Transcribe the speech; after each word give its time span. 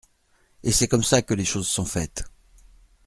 Et 0.63 0.71
c’est 0.71 0.87
comme 0.87 1.03
ça 1.03 1.21
que 1.21 1.35
les 1.35 1.45
choses 1.45 1.67
sont 1.67 1.85
faites. 1.85 2.23